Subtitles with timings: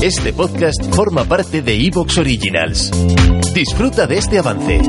[0.00, 2.92] Este podcast forma parte de Evox Originals.
[3.52, 4.80] Disfruta de este avance.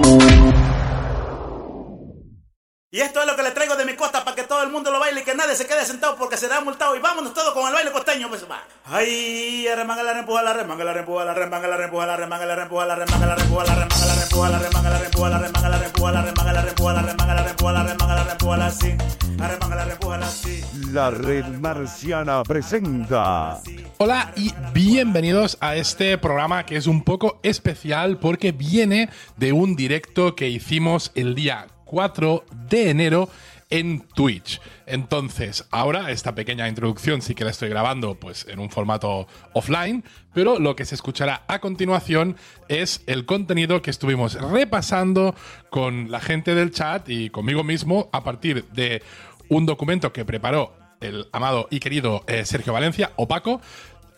[2.91, 4.91] Y esto es lo que le traigo de mi costa para que todo el mundo
[4.91, 6.95] lo baile y que nadie se quede sentado porque será multado.
[6.95, 8.61] Y vámonos todos con el baile costeño, pues va.
[8.85, 12.55] Ay, remanga la rempuja la remanga la rempuja la remanga la rempuja la remanga la
[12.55, 16.53] rempuja la remanga la rempuja la remanga la rempuja la remanga la rempuja la remanga
[16.53, 18.65] la rempuja la remanga la rempuja la remanga la rempuja la remanga la rempuja la
[18.67, 18.97] así.
[19.37, 20.61] La remanga la rempuja la así.
[20.91, 23.59] La red marciana presenta.
[24.01, 29.75] Hola y bienvenidos a este programa que es un poco especial porque viene de un
[29.75, 33.27] directo que hicimos el día 4 de enero
[33.69, 34.61] en Twitch.
[34.85, 40.05] Entonces, ahora esta pequeña introducción sí que la estoy grabando pues en un formato offline,
[40.33, 42.37] pero lo que se escuchará a continuación
[42.69, 45.35] es el contenido que estuvimos repasando
[45.69, 49.03] con la gente del chat y conmigo mismo a partir de
[49.49, 53.61] un documento que preparó el amado y querido eh, Sergio Valencia, opaco,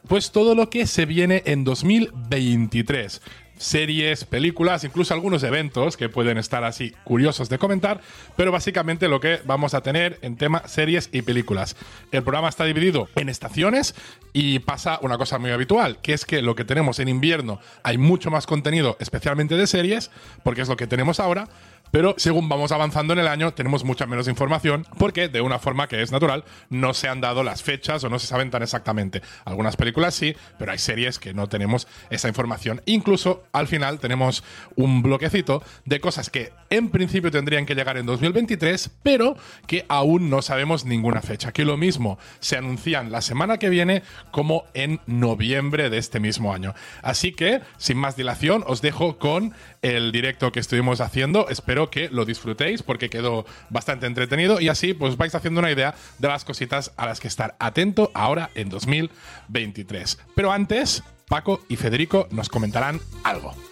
[0.08, 3.22] pues todo lo que se viene en 2023
[3.62, 8.02] series, películas, incluso algunos eventos que pueden estar así curiosos de comentar,
[8.36, 11.76] pero básicamente lo que vamos a tener en tema series y películas.
[12.12, 13.94] El programa está dividido en estaciones
[14.34, 18.00] y pasa una cosa muy habitual, que es que lo que tenemos en invierno hay
[18.00, 20.10] mucho más contenido, especialmente de series,
[20.44, 21.48] porque es lo que tenemos ahora,
[21.92, 25.88] pero según vamos avanzando en el año tenemos mucha menos información porque de una forma
[25.88, 29.22] que es natural no se han dado las fechas o no se saben tan exactamente.
[29.46, 32.82] Algunas películas sí, pero hay series que no tenemos esa información.
[32.86, 34.44] Incluso al final tenemos
[34.76, 40.30] un bloquecito de cosas que en principio tendrían que llegar en 2023, pero que aún
[40.30, 41.52] no sabemos ninguna fecha.
[41.52, 46.54] Que lo mismo se anuncian la semana que viene como en noviembre de este mismo
[46.54, 46.74] año.
[47.04, 51.50] Así que, sin más dilación, os dejo con el directo que estuvimos haciendo.
[51.50, 55.94] Espero que lo disfrutéis porque quedó bastante entretenido y así pues vais haciendo una idea
[56.20, 60.20] de las cositas a las que estar atento ahora en 2023.
[60.36, 63.71] Pero antes, Paco y Federico nos comentarán algo.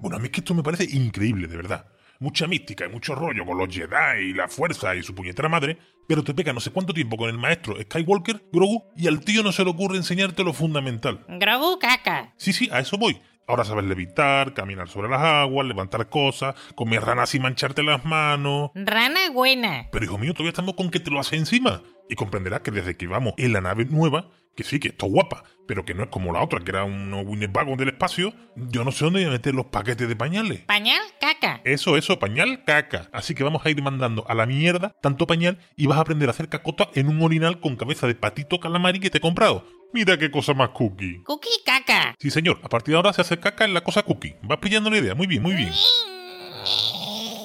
[0.00, 1.86] Bueno, a mí es que esto me parece increíble, de verdad.
[2.20, 5.78] Mucha mística y mucho rollo con los Jedi y la fuerza y su puñetera madre,
[6.08, 9.44] pero te pega no sé cuánto tiempo con el maestro Skywalker, Grogu, y al tío
[9.44, 11.24] no se le ocurre enseñarte lo fundamental.
[11.28, 12.34] Grogu caca.
[12.36, 13.20] Sí, sí, a eso voy.
[13.46, 18.72] Ahora sabes levitar, caminar sobre las aguas, levantar cosas, comer ranas y mancharte las manos.
[18.74, 19.88] Rana buena.
[19.90, 21.82] Pero hijo mío, todavía estamos con que te lo hace encima.
[22.08, 25.44] Y comprenderás que desde que vamos en la nave nueva, que sí, que está guapa,
[25.68, 28.90] pero que no es como la otra, que era un Winnebago del espacio, yo no
[28.90, 30.60] sé dónde voy a meter los paquetes de pañales.
[30.60, 31.60] Pañal caca.
[31.64, 33.08] Eso, eso, pañal, caca.
[33.12, 36.28] Así que vamos a ir mandando a la mierda tanto pañal y vas a aprender
[36.28, 39.64] a hacer cacota en un orinal con cabeza de patito calamari que te he comprado.
[39.92, 41.22] Mira qué cosa más cookie.
[41.22, 42.16] Cookie caca.
[42.18, 44.34] Sí, señor, a partir de ahora se hace caca en la cosa cookie.
[44.42, 45.70] Vas pillando la idea, muy bien, muy bien.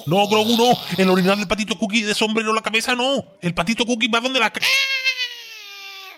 [0.06, 0.72] No, Grogu, no.
[0.98, 3.24] El orinal del patito cookie de sombrero en la cabeza, no.
[3.40, 4.52] El patito cookie va donde la...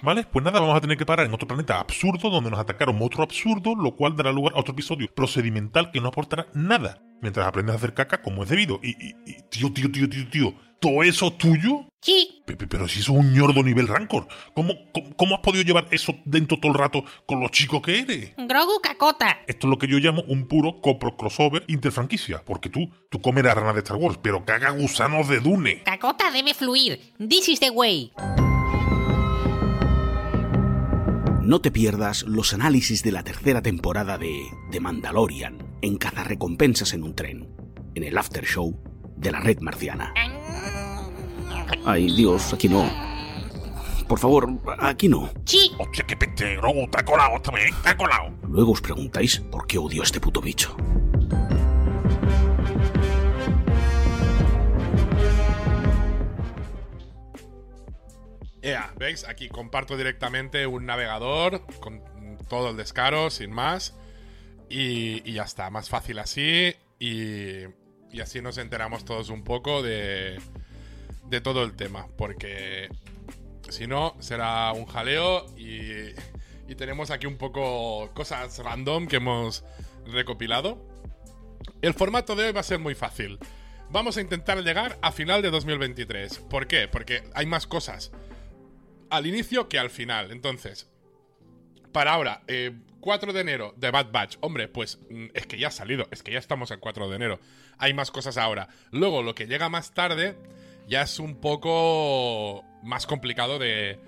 [0.02, 0.24] ¿Vale?
[0.24, 3.22] Pues nada, vamos a tener que parar en otro planeta absurdo donde nos atacaron otro
[3.22, 7.74] absurdo, lo cual dará lugar a otro episodio procedimental que no aportará nada mientras aprendes
[7.74, 8.80] a hacer caca como es debido.
[8.82, 11.88] Y, y- y, tío, tío, tío, tío, tío, ¿todo eso es tuyo?
[12.02, 12.42] Sí.
[12.46, 15.88] Pepe, pero si eso es un ñordo nivel rancor, ¿cómo, cómo, cómo has podido llevar
[15.90, 18.32] eso dentro todo el rato con lo chico que eres?
[18.36, 19.38] Grogu cacota.
[19.48, 23.56] Esto es lo que yo llamo un puro copro crossover interfranquicia, porque tú, tú comerás
[23.56, 25.82] ranas de Star Wars, pero caga gusanos de Dune.
[25.82, 27.00] Cacota debe fluir.
[27.18, 28.12] This is the way.
[31.42, 34.32] No te pierdas los análisis de la tercera temporada de
[34.72, 37.48] The Mandalorian en Cazarrecompensas en un tren,
[37.94, 38.78] en el after show
[39.16, 40.12] de la red marciana.
[41.84, 42.90] Ay, Dios, aquí no.
[44.08, 44.48] Por favor,
[44.78, 45.30] aquí no.
[45.44, 45.72] Sí.
[45.78, 46.56] Hostia, qué te
[46.98, 48.30] ha colado te ha colado.
[48.48, 50.76] Luego os preguntáis por qué odio a este puto bicho.
[58.62, 59.24] Ea, ¿veis?
[59.28, 62.02] Aquí comparto directamente un navegador con
[62.48, 63.96] todo el descaro, sin más.
[64.68, 66.74] Y, ya está, más fácil así.
[66.98, 67.64] Y,
[68.10, 70.38] y así nos enteramos todos un poco de,
[71.28, 72.08] de todo el tema.
[72.16, 72.88] Porque
[73.68, 76.14] si no, será un jaleo y,
[76.68, 79.64] y tenemos aquí un poco cosas random que hemos
[80.06, 80.78] recopilado.
[81.82, 83.38] El formato de hoy va a ser muy fácil.
[83.90, 86.38] Vamos a intentar llegar a final de 2023.
[86.50, 86.88] ¿Por qué?
[86.88, 88.12] Porque hay más cosas
[89.10, 90.32] al inicio que al final.
[90.32, 90.88] Entonces,
[91.96, 94.36] para ahora, eh, 4 de enero de Bad Batch.
[94.42, 97.16] Hombre, pues mm, es que ya ha salido, es que ya estamos en 4 de
[97.16, 97.40] enero.
[97.78, 98.68] Hay más cosas ahora.
[98.90, 100.36] Luego, lo que llega más tarde
[100.86, 103.98] ya es un poco más complicado de,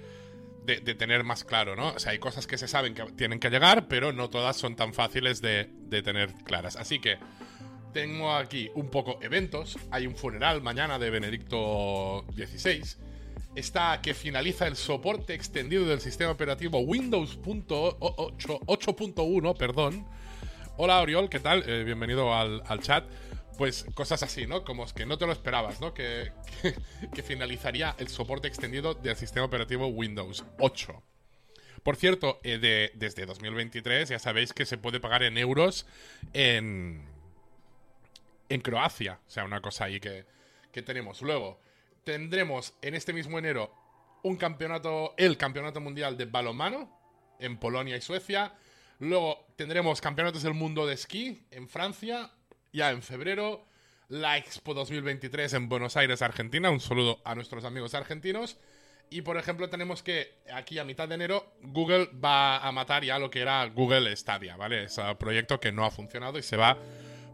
[0.66, 1.94] de, de tener más claro, ¿no?
[1.94, 4.76] O sea, hay cosas que se saben que tienen que llegar, pero no todas son
[4.76, 6.76] tan fáciles de, de tener claras.
[6.76, 7.16] Así que
[7.94, 9.78] tengo aquí un poco eventos.
[9.90, 12.82] Hay un funeral mañana de Benedicto XVI.
[13.58, 20.06] Está que finaliza el soporte extendido del sistema operativo Windows 8 8.1, perdón.
[20.76, 21.68] Hola Oriol, ¿qué tal?
[21.68, 23.04] Eh, bienvenido al, chat.
[23.56, 24.62] Pues cosas así, ¿no?
[24.62, 25.92] Como es que no te lo esperabas, ¿no?
[25.92, 26.30] Que
[27.24, 31.02] finalizaría el soporte extendido del sistema operativo Windows 8.
[31.82, 35.86] Por cierto, eh, de- desde 2023 ya sabéis que se puede pagar en euros
[36.32, 37.02] en,
[38.48, 39.18] en Croacia.
[39.26, 40.24] O sea, una cosa ahí que,
[40.70, 41.22] que tenemos.
[41.22, 41.58] Luego,
[42.04, 43.72] tendremos en este mismo enero
[44.22, 46.98] un campeonato, el campeonato mundial de balonmano
[47.38, 48.52] en Polonia y Suecia.
[48.98, 52.30] Luego tendremos campeonatos del mundo de esquí en Francia.
[52.72, 53.64] Ya en febrero,
[54.08, 56.70] la Expo 2023 en Buenos Aires, Argentina.
[56.70, 58.58] Un saludo a nuestros amigos argentinos.
[59.10, 63.18] Y por ejemplo, tenemos que aquí a mitad de enero Google va a matar ya
[63.18, 64.84] lo que era Google Stadia, ¿vale?
[64.84, 66.76] Es proyecto que no ha funcionado y se va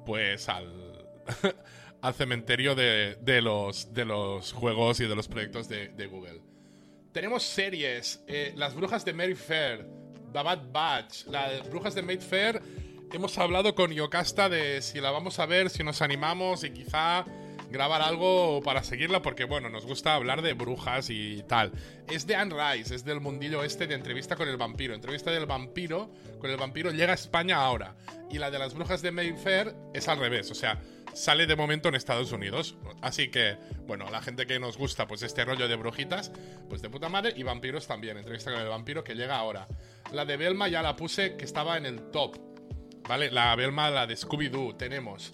[0.06, 1.08] pues al,
[2.04, 6.42] al cementerio de, de los, de los juegos y de los proyectos de, Google.
[7.12, 9.86] Tenemos series, eh, Las Brujas de Mary Fair,
[10.34, 12.60] The Bad Batch, las Brujas de Mayfair.
[13.10, 17.24] Hemos hablado con Yocasta de si la vamos a ver, si nos animamos y quizá
[17.70, 21.72] grabar algo para seguirla porque, bueno, nos gusta hablar de brujas y tal.
[22.10, 24.94] Es de Anne Rice, es del mundillo este de entrevista con el vampiro.
[24.94, 27.94] Entrevista del vampiro con el vampiro llega a España ahora.
[28.30, 30.82] Y la de las brujas de Mayfair es al revés, o sea,
[31.14, 32.76] sale de momento en Estados Unidos.
[33.00, 33.56] Así que,
[33.86, 36.32] bueno, la gente que nos gusta pues este rollo de brujitas,
[36.68, 37.32] pues de puta madre.
[37.36, 39.66] Y vampiros también, entrevista con el vampiro que llega ahora.
[40.12, 42.36] La de Belma ya la puse que estaba en el top.
[43.08, 43.30] ¿Vale?
[43.30, 44.76] La Belma, la de Scooby-Doo.
[44.76, 45.32] Tenemos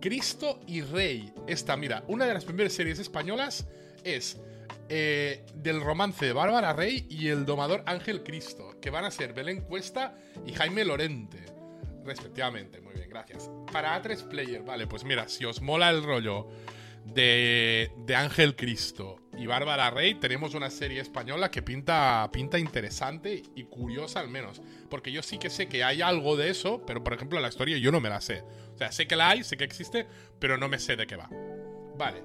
[0.00, 1.32] Cristo y Rey.
[1.46, 3.66] Esta, mira, una de las primeras series españolas
[4.04, 4.40] es
[4.88, 9.32] eh, del romance de Bárbara Rey y el domador Ángel Cristo, que van a ser
[9.34, 11.44] Belén Cuesta y Jaime Lorente,
[12.04, 12.80] respectivamente.
[12.80, 13.50] Muy bien, gracias.
[13.72, 16.48] Para A3 Player, vale, pues mira, si os mola el rollo
[17.04, 23.42] de, de Ángel Cristo y Bárbara Rey, tenemos una serie española que pinta, pinta interesante
[23.54, 24.60] y curiosa al menos.
[24.88, 27.78] Porque yo sí que sé que hay algo de eso, pero por ejemplo la historia
[27.78, 28.42] yo no me la sé.
[28.74, 30.06] O sea, sé que la hay, sé que existe,
[30.38, 31.28] pero no me sé de qué va.
[31.96, 32.22] Vale.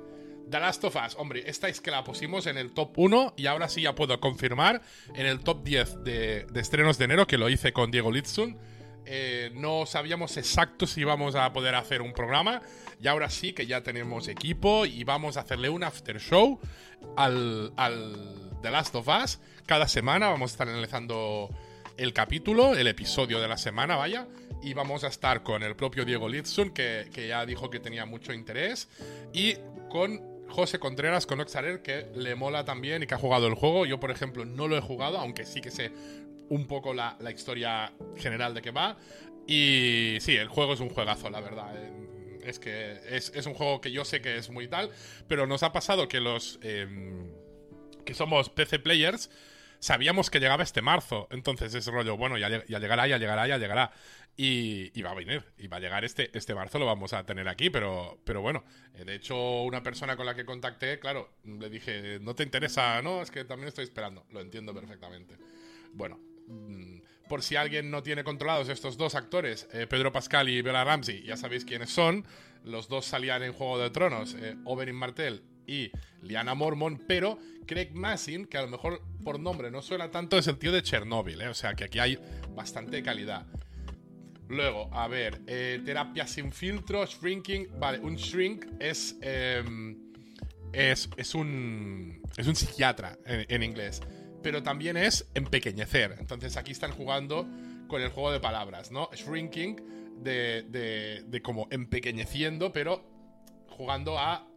[0.49, 3.47] The Last of Us, hombre, esta es que la pusimos en el top 1 y
[3.47, 4.81] ahora sí ya puedo confirmar
[5.15, 8.59] en el top 10 de, de estrenos de enero, que lo hice con Diego Litzun.
[9.05, 12.61] Eh, no sabíamos exacto si íbamos a poder hacer un programa
[12.99, 16.59] y ahora sí que ya tenemos equipo y vamos a hacerle un after show
[17.15, 19.39] al, al The Last of Us.
[19.65, 21.49] Cada semana vamos a estar analizando
[21.97, 24.27] el capítulo, el episodio de la semana, vaya.
[24.61, 28.05] Y vamos a estar con el propio Diego Litzun, que, que ya dijo que tenía
[28.05, 28.89] mucho interés.
[29.33, 29.55] Y
[29.89, 33.85] con José Contreras, con Oxarer, que le mola también y que ha jugado el juego.
[33.85, 35.91] Yo, por ejemplo, no lo he jugado, aunque sí que sé
[36.49, 38.97] un poco la, la historia general de qué va.
[39.47, 41.75] Y sí, el juego es un juegazo, la verdad.
[42.43, 44.91] Es que es, es un juego que yo sé que es muy tal,
[45.27, 46.87] pero nos ha pasado que los eh,
[48.05, 49.29] que somos PC players
[49.79, 51.27] sabíamos que llegaba este marzo.
[51.31, 53.91] Entonces es rollo, bueno, ya, llegará, ya llegará, ya llegará.
[54.37, 57.25] Y, y, va a venir, y va a llegar este, este marzo, lo vamos a
[57.25, 61.37] tener aquí, pero, pero bueno, eh, de hecho una persona con la que contacté, claro,
[61.45, 65.37] le dije, no te interesa, no, es que también estoy esperando, lo entiendo perfectamente.
[65.93, 66.19] Bueno,
[67.27, 71.23] por si alguien no tiene controlados estos dos actores, eh, Pedro Pascal y Bella Ramsey,
[71.23, 72.25] ya sabéis quiénes son,
[72.63, 77.91] los dos salían en Juego de Tronos, eh, Oberyn Martell y Liana Mormon, pero Craig
[77.93, 81.41] Massin, que a lo mejor por nombre no suena tanto, es el tío de Chernobyl,
[81.41, 81.47] ¿eh?
[81.47, 82.19] o sea que aquí hay
[82.55, 83.45] bastante calidad.
[84.47, 87.67] Luego, a ver, eh, terapia sin filtro, shrinking.
[87.79, 89.63] Vale, un shrink es, eh,
[90.71, 94.01] es, es, un, es un psiquiatra en, inglés,
[94.45, 96.17] pero también es empequeñecer.
[96.19, 97.47] Entonces aquí están jugando
[97.87, 99.09] con el juego de palabras, ¿no?
[99.11, 103.03] Shrinking, de, de, como empequeñeciendo, pero
[103.67, 104.47] jugando a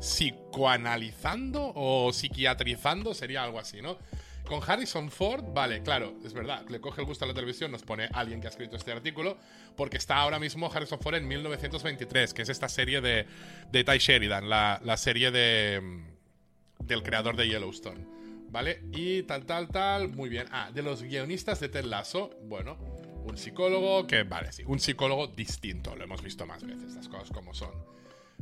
[0.00, 3.98] psicoanalizando o psiquiatrizando, sería algo así, ¿no?
[4.46, 7.82] Con Harrison Ford, vale, claro, es verdad, le coge el gusto a la televisión, nos
[7.82, 9.36] pone alguien que ha escrito este artículo,
[9.76, 13.26] porque está ahora mismo Harrison Ford en 1923, que es esta serie de,
[13.70, 15.82] de Ty Sheridan, la, la serie de,
[16.78, 18.15] del creador de Yellowstone,
[18.50, 18.82] ¿vale?
[18.92, 20.46] Y tal, tal, tal, muy bien.
[20.50, 22.78] Ah, de los guionistas de Ted Lasso, bueno,
[23.24, 27.30] un psicólogo que, vale, sí, un psicólogo distinto, lo hemos visto más veces, las cosas
[27.30, 27.72] como son.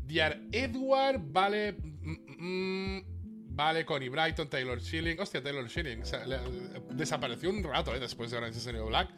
[0.07, 1.73] Dear Edward, vale.
[1.73, 3.03] Mm, mm,
[3.57, 5.19] vale, Connie Brighton, Taylor Schilling.
[5.19, 6.03] Hostia, Taylor Schilling.
[6.91, 8.01] Desapareció un rato, ¿eh?
[8.01, 9.09] Después de Orange is Black.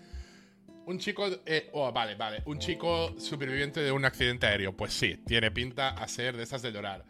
[0.87, 1.27] Un chico.
[1.45, 2.43] Eh, oh, vale, vale.
[2.47, 4.77] Un chico superviviente de un accidente aéreo.
[4.77, 7.05] Pues sí, tiene pinta a ser de esas de llorar.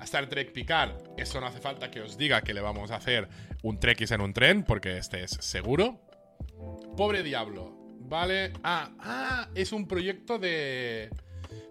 [0.00, 2.96] A Star Trek Picard, eso no hace falta que os diga que le vamos a
[2.96, 3.28] hacer
[3.62, 6.00] un Trekkies en un tren, porque este es seguro.
[6.96, 8.52] Pobre Diablo, ¿vale?
[8.64, 11.10] Ah, ah, es un proyecto de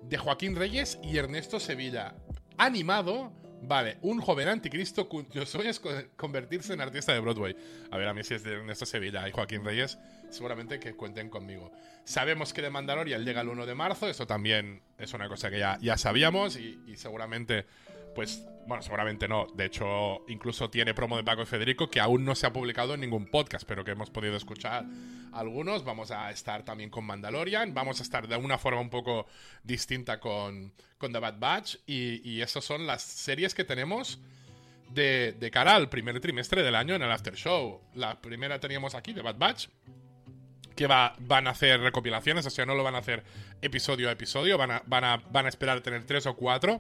[0.04, 2.16] de Joaquín Reyes y Ernesto Sevilla,
[2.58, 7.54] animado Vale, un joven anticristo cuyo sueño es co- convertirse en artista de Broadway.
[7.92, 9.98] A ver, a mí si es de Ernesto Sevilla y Joaquín Reyes,
[10.30, 11.72] seguramente que cuenten conmigo.
[12.04, 15.60] Sabemos que de Mandalorian llega el 1 de marzo, eso también es una cosa que
[15.60, 17.68] ya, ya sabíamos y, seguramente,
[18.16, 19.46] pues, bueno, seguramente no.
[19.54, 22.96] De hecho, incluso tiene promo de Paco y Federico que aún no se ha publicado
[22.96, 24.86] en ningún podcast, pero que hemos podido escuchar
[25.32, 25.84] algunos.
[25.84, 29.28] Vamos a estar también con Mandalorian, vamos a estar de una forma un poco
[29.64, 34.20] distinta con, con The Bad Batch y, esas son las series que tenemos
[34.90, 37.82] de, de cara al primer trimestre del año en el After Show.
[37.94, 39.68] La primera teníamos aquí, The Bad Batch,
[40.80, 43.22] que va, van a hacer recopilaciones, o sea, no lo van a hacer
[43.62, 46.80] episodio a episodio, van a, van a, van a esperar tener tres o cuatro,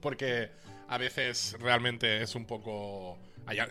[0.00, 0.48] porque
[0.86, 3.18] a veces realmente es un poco...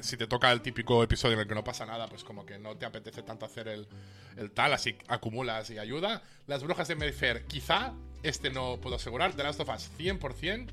[0.01, 2.59] Si te toca el típico episodio en el que no pasa nada, pues como que
[2.59, 3.87] no te apetece tanto hacer el,
[4.35, 6.21] el tal, así acumulas y ayuda.
[6.45, 7.93] Las brujas de Mayfair, quizá,
[8.23, 10.67] este no puedo asegurar, The Last of Us 100%,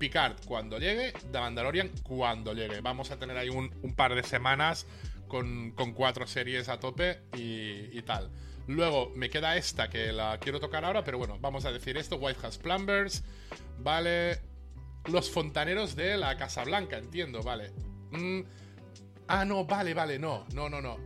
[0.00, 2.80] Picard cuando llegue, The Mandalorian cuando llegue.
[2.80, 4.86] Vamos a tener ahí un, un par de semanas
[5.28, 8.30] con, cuatro series a tope y, y tal.
[8.68, 12.16] Luego me queda esta que la quiero tocar ahora, pero bueno, vamos a decir esto:
[12.16, 13.24] White House Plumbers,
[13.78, 14.40] vale.
[15.06, 17.72] Los fontaneros de la Casa Blanca, entiendo, vale.
[18.10, 18.40] Mm,
[19.28, 20.98] ah, no, vale, vale, no, no, no, no.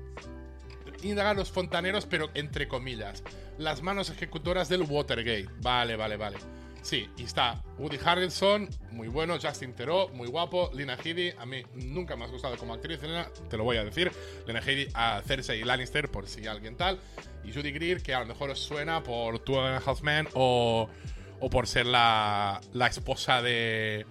[1.05, 3.23] Indagar los fontaneros, pero entre comillas.
[3.59, 5.49] Las manos ejecutoras del Watergate.
[5.61, 6.39] Vale, vale, vale.
[6.83, 11.63] Sí, y está Woody Harrelson, muy bueno, Justin Theroux, muy guapo, Lina Headey, a mí
[11.75, 14.11] nunca me has gustado como actriz, Lina, te lo voy a decir,
[14.49, 16.99] Lina Headey a Cersei Lannister, por si alguien tal,
[17.45, 20.29] y Judy Greer, que a lo mejor os suena por Two and a Half Men
[20.35, 20.89] o,
[21.39, 24.05] o por ser la, la esposa de...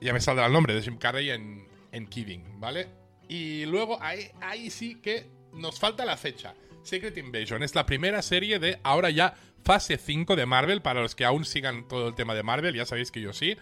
[0.00, 2.88] Ya me saldrá el nombre, de Jim Carrey en, en Kidding, ¿vale?
[3.28, 6.54] Y luego ahí, ahí sí que nos falta la fecha.
[6.82, 10.82] Secret Invasion es la primera serie de ahora ya fase 5 de Marvel.
[10.82, 13.56] Para los que aún sigan todo el tema de Marvel, ya sabéis que yo sí.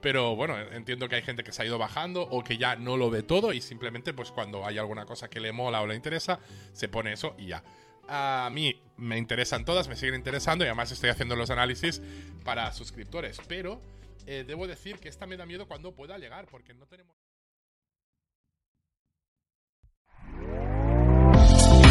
[0.00, 2.96] Pero bueno, entiendo que hay gente que se ha ido bajando o que ya no
[2.96, 5.94] lo ve todo y simplemente pues cuando hay alguna cosa que le mola o le
[5.94, 6.40] interesa,
[6.72, 7.62] se pone eso y ya.
[8.08, 12.00] A mí me interesan todas, me siguen interesando y además estoy haciendo los análisis
[12.44, 13.40] para suscriptores.
[13.46, 13.80] Pero
[14.26, 17.14] eh, debo decir que esta me da miedo cuando pueda llegar porque no tenemos...